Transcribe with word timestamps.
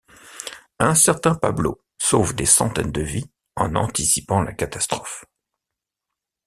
Un 0.79 0.95
certain 0.95 1.35
Pablo 1.35 1.79
sauve 1.99 2.33
des 2.33 2.47
centaines 2.47 2.91
de 2.91 3.03
vies 3.03 3.29
en 3.55 3.75
anticipant 3.75 4.41
la 4.41 4.51
catastrophe. 4.51 5.25